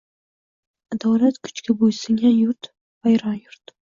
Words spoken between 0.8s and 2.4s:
Adolat Kuchga bo’sungan